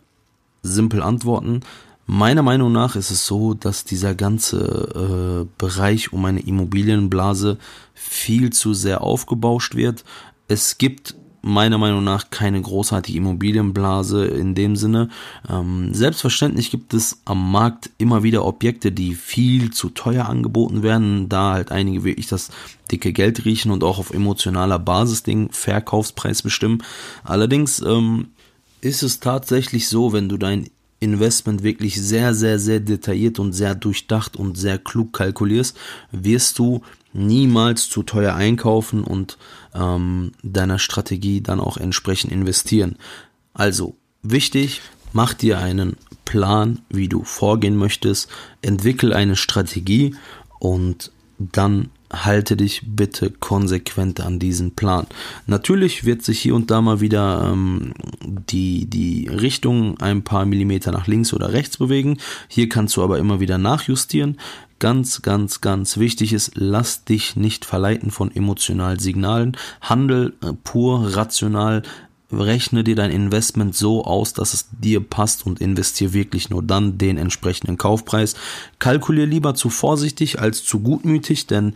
simpel 0.62 1.02
antworten. 1.02 1.60
Meiner 2.06 2.42
Meinung 2.42 2.72
nach 2.72 2.94
ist 2.94 3.10
es 3.10 3.26
so, 3.26 3.54
dass 3.54 3.84
dieser 3.84 4.14
ganze 4.14 5.44
äh, 5.44 5.48
Bereich 5.58 6.12
um 6.12 6.24
eine 6.24 6.40
Immobilienblase 6.40 7.58
viel 7.94 8.50
zu 8.50 8.74
sehr 8.74 9.02
aufgebauscht 9.02 9.74
wird. 9.74 10.04
Es 10.46 10.78
gibt 10.78 11.16
meiner 11.42 11.78
Meinung 11.78 12.04
nach 12.04 12.30
keine 12.30 12.61
großartige 12.61 13.18
Immobilienblase 13.18 14.26
in 14.26 14.54
dem 14.54 14.76
Sinne. 14.76 15.09
Ähm, 15.49 15.95
selbstverständlich 15.95 16.71
gibt 16.71 16.95
es 16.95 17.21
am 17.25 17.50
Markt 17.50 17.90
immer 17.99 18.23
wieder 18.23 18.45
Objekte, 18.45 18.92
die 18.92 19.14
viel 19.14 19.71
zu 19.71 19.90
teuer 19.90 20.26
angeboten 20.26 20.83
werden, 20.83 21.28
da 21.28 21.52
halt 21.52 21.71
einige 21.71 22.04
wirklich 22.04 22.26
das 22.26 22.50
dicke 22.90 23.12
Geld 23.12 23.45
riechen 23.45 23.71
und 23.71 23.85
auch 23.85 23.99
auf 23.99 24.12
emotionaler 24.12 24.78
Basis 24.78 25.23
den 25.23 25.50
Verkaufspreis 25.50 26.42
bestimmen. 26.42 26.83
Allerdings 27.25 27.80
ähm, 27.80 28.28
ist 28.80 29.02
es 29.02 29.21
tatsächlich 29.21 29.88
so, 29.88 30.12
wenn 30.12 30.28
du 30.28 30.37
dein 30.37 30.68
Investment 31.00 31.62
wirklich 31.62 32.00
sehr, 32.00 32.34
sehr, 32.34 32.58
sehr 32.58 32.80
detailliert 32.80 33.38
und 33.38 33.52
sehr 33.52 33.74
durchdacht 33.74 34.36
und 34.36 34.58
sehr 34.58 34.78
klug 34.78 35.12
kalkulierst, 35.12 35.76
wirst 36.10 36.58
du 36.58 36.82
niemals 37.12 37.88
zu 37.88 38.02
teuer 38.02 38.34
einkaufen 38.34 39.04
und 39.04 39.38
ähm, 39.74 40.32
deiner 40.42 40.78
Strategie 40.78 41.40
dann 41.40 41.60
auch 41.60 41.76
entsprechend 41.76 42.32
investieren. 42.32 42.96
Also 43.54 43.96
wichtig, 44.22 44.80
mach 45.12 45.34
dir 45.34 45.58
einen 45.58 45.96
Plan, 46.24 46.80
wie 46.90 47.08
du 47.08 47.24
vorgehen 47.24 47.76
möchtest, 47.76 48.28
entwickel 48.60 49.12
eine 49.12 49.36
Strategie 49.36 50.14
und 50.58 51.12
dann 51.38 51.90
halte 52.10 52.56
dich 52.56 52.82
bitte 52.86 53.30
konsequent 53.30 54.20
an 54.20 54.38
diesen 54.38 54.74
Plan. 54.74 55.06
Natürlich 55.46 56.04
wird 56.04 56.22
sich 56.22 56.40
hier 56.40 56.54
und 56.54 56.70
da 56.70 56.80
mal 56.80 57.00
wieder 57.00 57.50
ähm, 57.52 57.92
die, 58.24 58.86
die 58.86 59.28
Richtung 59.28 59.98
ein 60.00 60.22
paar 60.22 60.46
Millimeter 60.46 60.92
nach 60.92 61.06
links 61.06 61.32
oder 61.32 61.52
rechts 61.52 61.76
bewegen. 61.76 62.18
Hier 62.48 62.68
kannst 62.68 62.96
du 62.96 63.02
aber 63.02 63.18
immer 63.18 63.40
wieder 63.40 63.58
nachjustieren. 63.58 64.38
Ganz, 64.78 65.22
ganz, 65.22 65.60
ganz 65.60 65.98
wichtig 65.98 66.32
ist, 66.32 66.52
lass 66.54 67.04
dich 67.04 67.34
nicht 67.34 67.64
verleiten 67.64 68.12
von 68.12 68.34
emotionalen 68.34 69.00
Signalen. 69.00 69.56
Handel 69.80 70.34
äh, 70.40 70.52
pur 70.52 71.16
rational, 71.16 71.82
rechne 72.32 72.85
dir 72.85 72.94
dein 72.94 73.11
Investment 73.11 73.75
so 73.75 74.04
aus, 74.04 74.32
dass 74.32 74.54
es 74.54 74.68
dir 74.70 75.00
passt 75.00 75.47
und 75.47 75.61
investiere 75.61 76.12
wirklich 76.12 76.50
nur 76.50 76.62
dann 76.62 76.99
den 76.99 77.16
entsprechenden 77.16 77.78
Kaufpreis. 77.78 78.35
Kalkulier 78.78 79.26
lieber 79.26 79.54
zu 79.54 79.70
vorsichtig 79.70 80.38
als 80.38 80.64
zu 80.64 80.80
gutmütig, 80.80 81.47
denn 81.47 81.75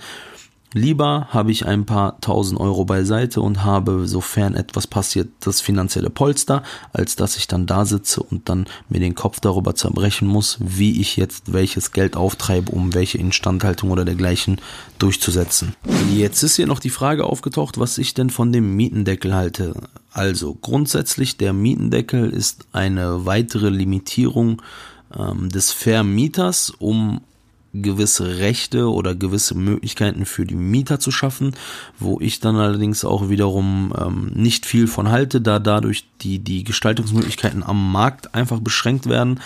Lieber 0.75 1.29
habe 1.31 1.53
ich 1.53 1.67
ein 1.67 1.85
paar 1.85 2.21
tausend 2.21 2.59
Euro 2.59 2.85
beiseite 2.85 3.41
und 3.41 3.63
habe, 3.65 4.07
sofern 4.07 4.55
etwas 4.55 4.87
passiert, 4.87 5.29
das 5.41 5.61
finanzielle 5.61 6.11
Polster, 6.11 6.63
als 6.93 7.17
dass 7.17 7.37
ich 7.37 7.47
dann 7.47 7.67
da 7.67 7.85
sitze 7.85 8.23
und 8.23 8.49
dann 8.49 8.67
mir 8.89 9.01
den 9.01 9.15
Kopf 9.15 9.41
darüber 9.41 9.75
zerbrechen 9.75 10.27
muss, 10.27 10.59
wie 10.61 11.01
ich 11.01 11.17
jetzt 11.17 11.53
welches 11.53 11.93
Geld 11.93 12.17
auftreibe, 12.17 12.73
um 12.73 12.95
welche 12.95 13.19
Instandhaltung 13.19 13.91
oder 13.91 14.05
dergleichen 14.05 14.61
durchzusetzen. 14.99 15.75
Jetzt 16.15 16.43
ist 16.43 16.57
hier 16.57 16.67
noch 16.67 16.81
die 16.81 16.91
Frage 16.91 17.25
aufgetaucht, 17.25 17.79
was 17.79 17.99
ich 17.99 18.15
denn 18.15 18.31
von 18.31 18.53
dem 18.53 18.75
Mietendeckel 18.75 19.35
halte. 19.35 19.75
Also 20.13 20.55
grundsätzlich 20.55 21.37
der 21.37 21.53
Mietendeckel 21.53 22.31
ist 22.31 22.67
eine 22.73 23.27
weitere 23.27 23.69
Limitierung 23.69 24.63
ähm, 25.19 25.49
des 25.49 25.73
Vermieters, 25.73 26.71
um 26.71 27.21
gewisse 27.75 28.39
Rechte 28.39 28.91
oder 28.91 29.15
gewisse 29.15 29.55
Möglichkeiten 29.55 30.27
für 30.27 30.45
die 30.45 30.55
Mieter 30.55 31.01
zu 31.01 31.11
schaffen, 31.11 31.55
wo 31.99 32.21
ich 32.21 32.41
dann 32.41 32.57
allerdings 32.57 33.05
auch 33.05 33.29
wiederum 33.31 33.93
ähm, 33.99 34.31
nicht 34.35 34.67
viel 34.67 34.87
von 34.87 35.11
halte, 35.11 35.41
da 35.41 35.59
dadurch 35.59 36.07
die, 36.21 36.39
die 36.39 36.65
Gestaltungsmöglichkeiten 36.65 37.63
am 37.63 37.93
Markt 37.93 38.35
einfach 38.35 38.61
beschränkt 38.61 39.09
werden. 39.09 39.41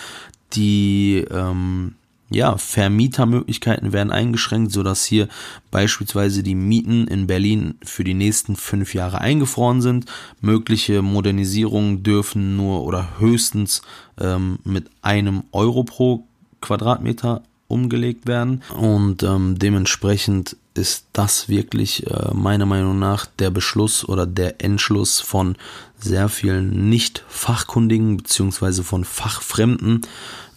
Die 0.54 1.24
ähm, 1.30 1.94
ja, 2.30 2.56
Vermietermöglichkeiten 2.56 3.92
werden 3.92 4.10
eingeschränkt, 4.10 4.72
so 4.72 4.82
dass 4.82 5.04
hier 5.04 5.28
beispielsweise 5.70 6.42
die 6.42 6.56
Mieten 6.56 7.06
in 7.06 7.28
Berlin 7.28 7.74
für 7.84 8.02
die 8.02 8.14
nächsten 8.14 8.56
fünf 8.56 8.94
Jahre 8.94 9.20
eingefroren 9.20 9.80
sind. 9.80 10.06
Mögliche 10.40 11.02
Modernisierungen 11.02 12.02
dürfen 12.02 12.56
nur 12.56 12.82
oder 12.82 13.18
höchstens 13.18 13.82
ähm, 14.20 14.58
mit 14.64 14.90
einem 15.02 15.44
Euro 15.52 15.84
pro 15.84 16.26
Quadratmeter 16.60 17.42
umgelegt 17.68 18.26
werden. 18.26 18.62
Und 18.76 19.22
ähm, 19.22 19.58
dementsprechend 19.58 20.56
ist 20.74 21.06
das 21.12 21.48
wirklich 21.48 22.06
äh, 22.06 22.32
meiner 22.34 22.66
Meinung 22.66 22.98
nach 22.98 23.26
der 23.26 23.50
Beschluss 23.50 24.06
oder 24.06 24.26
der 24.26 24.62
Entschluss 24.62 25.20
von 25.20 25.56
sehr 25.98 26.28
vielen 26.28 26.88
nicht 26.90 27.24
fachkundigen 27.28 28.18
beziehungsweise 28.18 28.84
von 28.84 29.04
Fachfremden, 29.04 30.02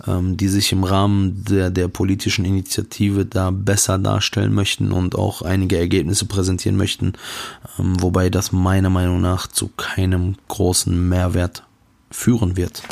ähm, 0.06 0.38
die 0.38 0.50
sich 0.50 0.72
im 0.72 0.84
Rahmen 0.84 1.44
der, 1.46 1.70
der 1.70 1.88
politischen 1.88 2.46
Initiative 2.46 3.26
da 3.26 3.52
besser 3.52 3.98
darstellen 3.98 4.54
möchten 4.54 4.92
und 4.92 5.16
auch 5.16 5.42
einige 5.42 5.78
Ergebnisse 5.78 6.26
präsentieren 6.26 6.78
möchten, 6.78 7.14
ähm, 7.80 8.02
wobei 8.02 8.30
das 8.30 8.52
meiner 8.52 8.90
Meinung 8.90 9.22
nach 9.22 9.48
zu 9.48 9.70
keinem 9.70 10.36
großen 10.50 11.10
Mehrwert 11.10 11.64
führen 12.12 12.58
wird. 12.58 12.84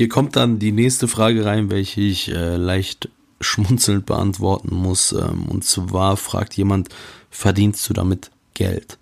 Hier 0.00 0.08
kommt 0.08 0.34
dann 0.34 0.58
die 0.58 0.72
nächste 0.72 1.08
Frage 1.08 1.44
rein, 1.44 1.68
welche 1.68 2.00
ich 2.00 2.32
äh, 2.32 2.56
leicht 2.56 3.10
schmunzelnd 3.38 4.06
beantworten 4.06 4.74
muss. 4.74 5.12
Ähm, 5.12 5.44
und 5.44 5.62
zwar 5.62 6.16
fragt 6.16 6.56
jemand, 6.56 6.88
verdienst 7.28 7.86
du 7.86 7.92
damit 7.92 8.30
Geld? 8.54 8.96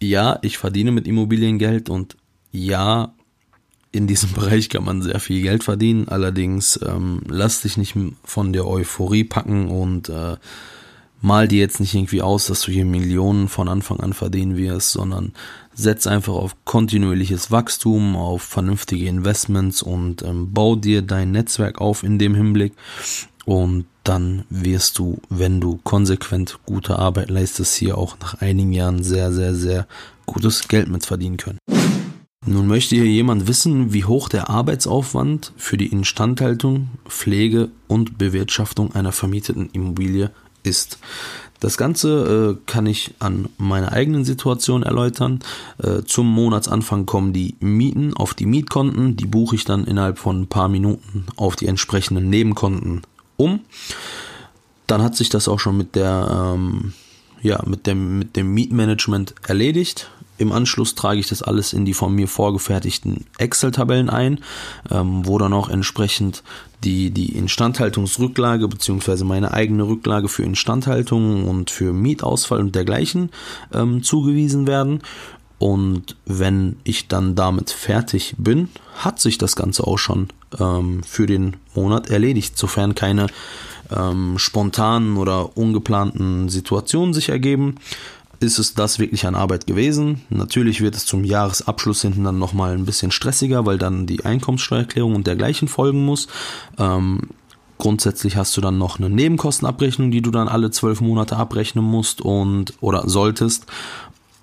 Ja, 0.00 0.40
ich 0.42 0.58
verdiene 0.58 0.90
mit 0.90 1.06
Immobilien 1.06 1.60
Geld 1.60 1.88
und 1.88 2.16
ja, 2.50 3.14
in 3.92 4.08
diesem 4.08 4.32
Bereich 4.34 4.70
kann 4.70 4.84
man 4.84 5.02
sehr 5.02 5.20
viel 5.20 5.40
Geld 5.40 5.62
verdienen. 5.62 6.08
Allerdings 6.08 6.80
ähm, 6.84 7.20
lass 7.28 7.62
dich 7.62 7.76
nicht 7.76 7.94
von 8.24 8.52
der 8.52 8.66
Euphorie 8.66 9.22
packen 9.22 9.68
und 9.68 10.08
äh, 10.08 10.34
mal 11.20 11.46
dir 11.46 11.60
jetzt 11.60 11.78
nicht 11.78 11.94
irgendwie 11.94 12.22
aus, 12.22 12.46
dass 12.46 12.62
du 12.62 12.72
hier 12.72 12.84
Millionen 12.84 13.46
von 13.46 13.68
Anfang 13.68 14.00
an 14.00 14.14
verdienen 14.14 14.56
wirst, 14.56 14.90
sondern 14.90 15.32
setz 15.80 16.06
einfach 16.06 16.34
auf 16.34 16.56
kontinuierliches 16.64 17.50
Wachstum, 17.50 18.16
auf 18.16 18.42
vernünftige 18.42 19.06
Investments 19.06 19.82
und 19.82 20.22
ähm, 20.22 20.52
bau 20.52 20.76
dir 20.76 21.02
dein 21.02 21.32
Netzwerk 21.32 21.80
auf 21.80 22.02
in 22.02 22.18
dem 22.18 22.34
Hinblick 22.34 22.74
und 23.44 23.86
dann 24.04 24.44
wirst 24.48 24.98
du, 24.98 25.20
wenn 25.28 25.60
du 25.60 25.78
konsequent 25.82 26.58
gute 26.66 26.98
Arbeit 26.98 27.30
leistest, 27.30 27.74
hier 27.76 27.98
auch 27.98 28.16
nach 28.20 28.40
einigen 28.40 28.72
Jahren 28.72 29.02
sehr, 29.02 29.32
sehr, 29.32 29.54
sehr 29.54 29.86
gutes 30.26 30.68
Geld 30.68 30.88
mit 30.88 31.06
verdienen 31.06 31.36
können. 31.36 31.58
Nun 32.46 32.66
möchte 32.66 32.94
hier 32.96 33.04
jemand 33.04 33.48
wissen, 33.48 33.92
wie 33.92 34.04
hoch 34.04 34.28
der 34.28 34.48
Arbeitsaufwand 34.48 35.52
für 35.56 35.76
die 35.76 35.88
Instandhaltung, 35.88 36.88
Pflege 37.06 37.70
und 37.86 38.16
Bewirtschaftung 38.16 38.94
einer 38.94 39.12
vermieteten 39.12 39.68
Immobilie 39.72 40.30
ist. 40.62 40.98
Das 41.60 41.76
Ganze 41.76 42.56
äh, 42.58 42.70
kann 42.70 42.86
ich 42.86 43.14
an 43.18 43.50
meiner 43.58 43.92
eigenen 43.92 44.24
Situation 44.24 44.82
erläutern. 44.82 45.40
Äh, 45.82 46.02
zum 46.04 46.26
Monatsanfang 46.26 47.04
kommen 47.04 47.34
die 47.34 47.54
Mieten 47.60 48.14
auf 48.14 48.32
die 48.32 48.46
Mietkonten. 48.46 49.16
Die 49.16 49.26
buche 49.26 49.56
ich 49.56 49.64
dann 49.66 49.84
innerhalb 49.84 50.18
von 50.18 50.42
ein 50.42 50.46
paar 50.46 50.68
Minuten 50.68 51.26
auf 51.36 51.56
die 51.56 51.66
entsprechenden 51.66 52.30
Nebenkonten 52.30 53.02
um. 53.36 53.60
Dann 54.86 55.02
hat 55.02 55.16
sich 55.16 55.28
das 55.28 55.48
auch 55.48 55.60
schon 55.60 55.76
mit 55.76 55.94
der 55.94 56.54
ähm, 56.54 56.94
ja, 57.42 57.62
mit 57.66 57.86
dem, 57.86 58.18
mit 58.18 58.36
dem 58.36 58.52
Mietmanagement 58.52 59.34
erledigt. 59.46 60.10
Im 60.40 60.52
Anschluss 60.52 60.94
trage 60.94 61.20
ich 61.20 61.28
das 61.28 61.42
alles 61.42 61.74
in 61.74 61.84
die 61.84 61.92
von 61.92 62.14
mir 62.14 62.26
vorgefertigten 62.26 63.26
Excel-Tabellen 63.36 64.08
ein, 64.08 64.40
ähm, 64.90 65.26
wo 65.26 65.36
dann 65.36 65.52
auch 65.52 65.68
entsprechend 65.68 66.42
die, 66.82 67.10
die 67.10 67.36
Instandhaltungsrücklage 67.36 68.66
beziehungsweise 68.66 69.26
meine 69.26 69.52
eigene 69.52 69.82
Rücklage 69.86 70.30
für 70.30 70.42
Instandhaltung 70.42 71.46
und 71.46 71.70
für 71.70 71.92
Mietausfall 71.92 72.60
und 72.60 72.74
dergleichen 72.74 73.28
ähm, 73.74 74.02
zugewiesen 74.02 74.66
werden. 74.66 75.02
Und 75.58 76.16
wenn 76.24 76.76
ich 76.84 77.06
dann 77.06 77.34
damit 77.34 77.68
fertig 77.68 78.34
bin, 78.38 78.70
hat 78.96 79.20
sich 79.20 79.36
das 79.36 79.56
Ganze 79.56 79.86
auch 79.86 79.98
schon 79.98 80.28
ähm, 80.58 81.02
für 81.02 81.26
den 81.26 81.56
Monat 81.74 82.08
erledigt, 82.08 82.56
sofern 82.56 82.94
keine 82.94 83.26
ähm, 83.94 84.38
spontanen 84.38 85.18
oder 85.18 85.54
ungeplanten 85.58 86.48
Situationen 86.48 87.12
sich 87.12 87.28
ergeben 87.28 87.74
ist 88.40 88.58
es 88.58 88.74
das 88.74 88.98
wirklich 88.98 89.26
an 89.26 89.34
Arbeit 89.34 89.66
gewesen. 89.66 90.22
Natürlich 90.30 90.80
wird 90.80 90.96
es 90.96 91.04
zum 91.04 91.24
Jahresabschluss 91.24 92.02
hinten 92.02 92.24
dann 92.24 92.38
nochmal 92.38 92.72
ein 92.72 92.86
bisschen 92.86 93.10
stressiger, 93.10 93.66
weil 93.66 93.78
dann 93.78 94.06
die 94.06 94.24
Einkommenssteuererklärung 94.24 95.14
und 95.14 95.26
dergleichen 95.26 95.68
folgen 95.68 96.04
muss. 96.04 96.26
Ähm, 96.78 97.20
grundsätzlich 97.76 98.36
hast 98.36 98.56
du 98.56 98.62
dann 98.62 98.78
noch 98.78 98.98
eine 98.98 99.10
Nebenkostenabrechnung, 99.10 100.10
die 100.10 100.22
du 100.22 100.30
dann 100.30 100.48
alle 100.48 100.70
zwölf 100.70 101.02
Monate 101.02 101.36
abrechnen 101.36 101.84
musst 101.84 102.22
und 102.22 102.72
oder 102.80 103.08
solltest. 103.08 103.66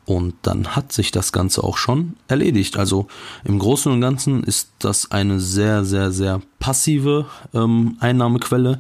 Und 0.08 0.36
dann 0.44 0.74
hat 0.74 0.94
sich 0.94 1.12
das 1.12 1.34
Ganze 1.34 1.66
auch 1.66 1.76
schon 1.76 2.16
erledigt. 2.30 2.78
Also 2.78 3.08
im 3.44 3.60
Großen 3.60 3.92
und 3.92 4.00
Ganzen 4.00 4.42
ist 4.42 4.70
das 4.80 5.12
eine 5.12 5.42
sehr, 5.42 5.84
sehr, 5.84 6.14
sehr 6.14 6.42
passive 6.60 7.26
ähm, 7.54 7.98
Einnahmequelle, 8.00 8.80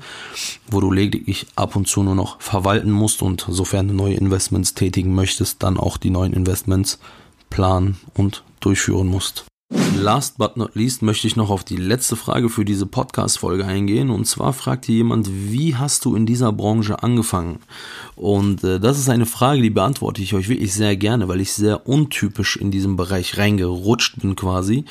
wo 0.71 0.79
du 0.79 0.89
lediglich 0.89 1.45
ab 1.57 1.75
und 1.75 1.89
zu 1.89 2.01
nur 2.01 2.15
noch 2.15 2.39
verwalten 2.39 2.91
musst 2.91 3.21
und 3.21 3.45
sofern 3.49 3.89
du 3.89 3.93
neue 3.93 4.13
Investments 4.13 4.73
tätigen 4.73 5.13
möchtest, 5.13 5.63
dann 5.63 5.77
auch 5.77 5.97
die 5.97 6.11
neuen 6.11 6.31
Investments 6.31 6.97
planen 7.49 7.97
und 8.13 8.45
durchführen 8.61 9.07
musst. 9.07 9.45
Last 9.69 10.37
but 10.37 10.55
not 10.55 10.75
least 10.75 11.01
möchte 11.01 11.27
ich 11.27 11.35
noch 11.35 11.49
auf 11.49 11.65
die 11.65 11.75
letzte 11.75 12.15
Frage 12.15 12.49
für 12.49 12.63
diese 12.63 12.85
Podcast-Folge 12.85 13.65
eingehen. 13.65 14.09
Und 14.09 14.25
zwar 14.25 14.53
fragt 14.53 14.85
hier 14.85 14.95
jemand, 14.95 15.29
wie 15.29 15.75
hast 15.75 16.05
du 16.05 16.15
in 16.15 16.25
dieser 16.25 16.53
Branche 16.53 17.03
angefangen? 17.03 17.59
Und 18.15 18.63
äh, 18.63 18.79
das 18.79 18.97
ist 18.97 19.09
eine 19.09 19.25
Frage, 19.25 19.61
die 19.61 19.69
beantworte 19.69 20.21
ich 20.21 20.33
euch 20.33 20.47
wirklich 20.47 20.73
sehr 20.73 20.95
gerne, 20.95 21.27
weil 21.27 21.41
ich 21.41 21.51
sehr 21.51 21.87
untypisch 21.87 22.55
in 22.55 22.71
diesem 22.71 22.95
Bereich 22.95 23.37
reingerutscht 23.37 24.21
bin 24.21 24.37
quasi. 24.37 24.85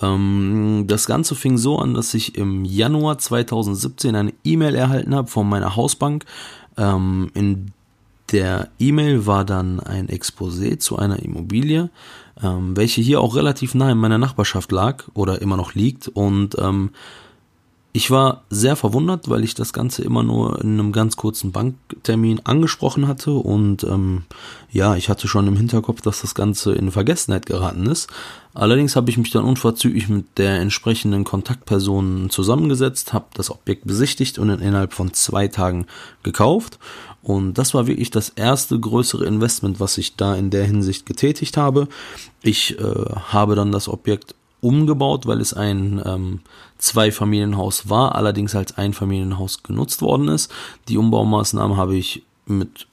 Ähm, 0.00 0.84
das 0.86 1.06
Ganze 1.06 1.34
fing 1.34 1.58
so 1.58 1.78
an, 1.78 1.94
dass 1.94 2.14
ich 2.14 2.36
im 2.36 2.64
Januar 2.64 3.18
2017 3.18 4.14
eine 4.14 4.32
E-Mail 4.44 4.76
erhalten 4.76 5.14
habe 5.14 5.28
von 5.28 5.48
meiner 5.48 5.74
Hausbank, 5.74 6.24
ähm, 6.76 7.30
in 7.34 7.72
der 8.32 8.68
E-Mail 8.78 9.26
war 9.26 9.44
dann 9.44 9.80
ein 9.80 10.08
Exposé 10.08 10.78
zu 10.78 10.96
einer 10.96 11.20
Immobilie, 11.20 11.90
ähm, 12.42 12.76
welche 12.76 13.00
hier 13.00 13.20
auch 13.20 13.34
relativ 13.34 13.74
nah 13.74 13.90
in 13.90 13.98
meiner 13.98 14.18
Nachbarschaft 14.18 14.72
lag 14.72 15.04
oder 15.14 15.40
immer 15.42 15.56
noch 15.56 15.74
liegt. 15.74 16.08
Und 16.08 16.56
ähm, 16.58 16.90
ich 17.92 18.10
war 18.10 18.44
sehr 18.50 18.76
verwundert, 18.76 19.28
weil 19.28 19.42
ich 19.42 19.54
das 19.54 19.72
Ganze 19.72 20.02
immer 20.02 20.22
nur 20.22 20.60
in 20.60 20.78
einem 20.78 20.92
ganz 20.92 21.16
kurzen 21.16 21.50
Banktermin 21.50 22.40
angesprochen 22.44 23.08
hatte 23.08 23.32
und 23.32 23.82
ähm, 23.82 24.22
ja, 24.70 24.94
ich 24.94 25.08
hatte 25.08 25.26
schon 25.26 25.48
im 25.48 25.56
Hinterkopf, 25.56 26.00
dass 26.00 26.20
das 26.20 26.36
Ganze 26.36 26.72
in 26.72 26.92
Vergessenheit 26.92 27.46
geraten 27.46 27.86
ist. 27.86 28.08
Allerdings 28.54 28.94
habe 28.94 29.10
ich 29.10 29.18
mich 29.18 29.30
dann 29.30 29.44
unverzüglich 29.44 30.08
mit 30.08 30.38
der 30.38 30.60
entsprechenden 30.60 31.24
Kontaktperson 31.24 32.30
zusammengesetzt, 32.30 33.12
habe 33.12 33.26
das 33.34 33.50
Objekt 33.50 33.86
besichtigt 33.86 34.38
und 34.38 34.50
innerhalb 34.50 34.92
von 34.92 35.12
zwei 35.12 35.48
Tagen 35.48 35.86
gekauft. 36.22 36.78
Und 37.22 37.58
das 37.58 37.74
war 37.74 37.86
wirklich 37.86 38.10
das 38.10 38.30
erste 38.30 38.78
größere 38.78 39.26
Investment, 39.26 39.78
was 39.78 39.98
ich 39.98 40.16
da 40.16 40.34
in 40.36 40.50
der 40.50 40.64
Hinsicht 40.64 41.06
getätigt 41.06 41.56
habe. 41.56 41.88
Ich 42.42 42.78
äh, 42.78 42.82
habe 43.32 43.56
dann 43.56 43.72
das 43.72 43.88
Objekt 43.88 44.34
umgebaut, 44.60 45.26
weil 45.26 45.40
es 45.40 45.52
ein 45.52 46.02
ähm, 46.04 46.40
Zweifamilienhaus 46.78 47.88
war, 47.88 48.14
allerdings 48.14 48.54
als 48.54 48.76
Einfamilienhaus 48.76 49.62
genutzt 49.62 50.02
worden 50.02 50.28
ist. 50.28 50.52
Die 50.88 50.98
Umbaumaßnahmen 50.98 51.76
habe 51.76 51.96
ich 51.96 52.22
mit 52.46 52.86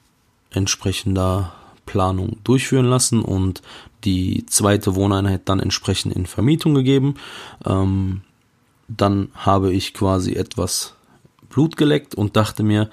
entsprechender 0.50 1.52
Planung 1.86 2.38
durchführen 2.44 2.86
lassen 2.86 3.22
und 3.22 3.62
die 4.04 4.44
zweite 4.46 4.94
Wohneinheit 4.94 5.42
dann 5.46 5.60
entsprechend 5.60 6.14
in 6.14 6.26
Vermietung 6.26 6.74
gegeben. 6.74 7.14
Ähm, 7.64 8.22
dann 8.88 9.28
habe 9.34 9.72
ich 9.72 9.94
quasi 9.94 10.34
etwas 10.34 10.94
Blut 11.48 11.76
geleckt 11.76 12.14
und 12.14 12.36
dachte 12.36 12.62
mir, 12.62 12.90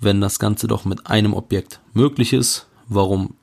wenn 0.00 0.20
das 0.20 0.38
Ganze 0.38 0.66
doch 0.66 0.84
mit 0.84 1.06
einem 1.06 1.34
Objekt 1.34 1.80
möglich 1.92 2.32
ist, 2.32 2.66
warum 2.88 3.34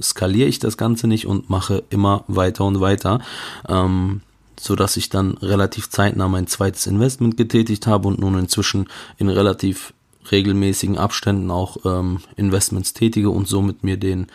skaliere 0.00 0.48
ich 0.48 0.58
das 0.58 0.76
Ganze 0.76 1.06
nicht 1.06 1.26
und 1.26 1.50
mache 1.50 1.84
immer 1.90 2.24
weiter 2.28 2.64
und 2.64 2.80
weiter, 2.80 3.20
ähm, 3.68 4.22
so 4.58 4.76
dass 4.76 4.96
ich 4.96 5.08
dann 5.08 5.32
relativ 5.38 5.90
zeitnah 5.90 6.28
mein 6.28 6.46
zweites 6.46 6.86
Investment 6.86 7.36
getätigt 7.36 7.86
habe 7.86 8.08
und 8.08 8.18
nun 8.18 8.38
inzwischen 8.38 8.88
in 9.18 9.28
relativ 9.28 9.92
regelmäßigen 10.30 10.96
Abständen 10.96 11.50
auch 11.50 11.78
ähm, 11.84 12.20
Investments 12.36 12.92
tätige 12.92 13.30
und 13.30 13.46
somit 13.46 13.84
mir 13.84 13.96
den 13.96 14.26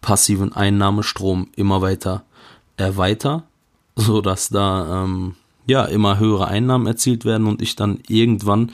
passiven 0.00 0.52
Einnahmestrom 0.52 1.48
immer 1.56 1.80
weiter 1.80 2.24
erweiter, 2.76 3.44
so 3.96 4.20
dass 4.20 4.48
da 4.48 5.04
ähm, 5.04 5.34
ja 5.66 5.84
immer 5.84 6.18
höhere 6.18 6.48
Einnahmen 6.48 6.86
erzielt 6.86 7.24
werden 7.24 7.46
und 7.46 7.62
ich 7.62 7.76
dann 7.76 8.00
irgendwann 8.08 8.72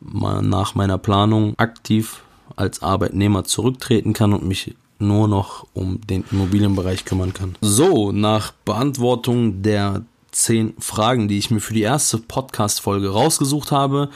mal 0.00 0.42
nach 0.42 0.74
meiner 0.74 0.98
Planung 0.98 1.54
aktiv 1.58 2.22
als 2.56 2.82
Arbeitnehmer 2.82 3.44
zurücktreten 3.44 4.12
kann 4.12 4.32
und 4.32 4.44
mich 4.44 4.74
nur 5.00 5.28
noch 5.28 5.66
um 5.74 6.00
den 6.06 6.24
Immobilienbereich 6.30 7.04
kümmern 7.04 7.32
kann. 7.32 7.56
So, 7.60 8.12
nach 8.12 8.52
Beantwortung 8.64 9.62
der 9.62 10.02
zehn 10.30 10.74
Fragen, 10.78 11.28
die 11.28 11.38
ich 11.38 11.50
mir 11.50 11.60
für 11.60 11.74
die 11.74 11.82
erste 11.82 12.18
Podcast-Folge 12.18 13.10
rausgesucht 13.10 13.72
habe, 13.72 14.10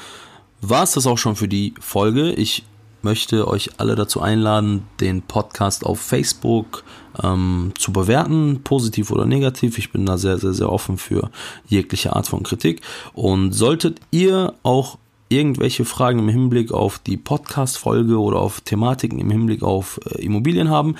war 0.60 0.84
es 0.84 0.92
das 0.92 1.06
auch 1.06 1.18
schon 1.18 1.36
für 1.36 1.48
die 1.48 1.74
Folge. 1.80 2.32
Ich 2.32 2.64
möchte 3.02 3.46
euch 3.46 3.78
alle 3.78 3.94
dazu 3.94 4.20
einladen, 4.20 4.84
den 5.00 5.22
Podcast 5.22 5.84
auf 5.84 6.00
Facebook 6.00 6.84
ähm, 7.22 7.72
zu 7.78 7.92
bewerten, 7.92 8.62
positiv 8.64 9.10
oder 9.10 9.26
negativ. 9.26 9.78
Ich 9.78 9.92
bin 9.92 10.06
da 10.06 10.16
sehr, 10.16 10.38
sehr, 10.38 10.54
sehr 10.54 10.72
offen 10.72 10.96
für 10.96 11.30
jegliche 11.66 12.16
Art 12.16 12.26
von 12.26 12.42
Kritik. 12.42 12.80
Und 13.12 13.52
solltet 13.52 14.00
ihr 14.10 14.54
auch 14.62 14.98
irgendwelche 15.36 15.84
Fragen 15.84 16.18
im 16.18 16.28
Hinblick 16.28 16.72
auf 16.72 16.98
die 16.98 17.16
Podcast-Folge 17.16 18.18
oder 18.20 18.38
auf 18.38 18.60
Thematiken 18.60 19.18
im 19.18 19.30
Hinblick 19.30 19.62
auf 19.62 20.00
äh, 20.06 20.22
Immobilien 20.22 20.70
haben, 20.70 20.96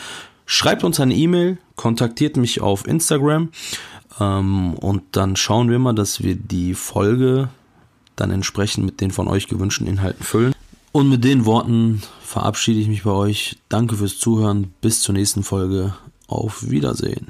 schreibt 0.47 0.85
uns 0.85 1.01
eine 1.01 1.15
E-Mail, 1.15 1.59
kontaktiert 1.77 2.37
mich 2.37 2.61
auf 2.61 2.87
Instagram 2.87 3.51
ähm, 4.21 4.75
und 4.75 5.03
dann 5.13 5.37
schauen 5.37 5.71
wir 5.71 5.79
mal, 5.79 5.95
dass 5.95 6.23
wir 6.23 6.37
die 6.37 6.75
Folge 6.75 7.49
dann 8.17 8.31
entsprechend 8.31 8.85
mit 8.85 9.01
den 9.01 9.11
von 9.11 9.29
euch 9.29 9.49
gewünschten 9.49 9.87
Inhalten 9.87 10.25
füllen. 10.25 10.55
Und 10.93 11.09
mit 11.09 11.25
den 11.25 11.45
Worten 11.45 12.03
verabschiede 12.23 12.79
ich 12.79 12.87
mich 12.87 13.03
bei 13.03 13.11
euch. 13.11 13.57
Danke 13.69 13.97
fürs 13.97 14.19
Zuhören. 14.19 14.73
Bis 14.81 15.01
zur 15.01 15.15
nächsten 15.15 15.43
Folge. 15.43 15.95
Auf 16.29 16.71
Wiedersehen. 16.71 17.27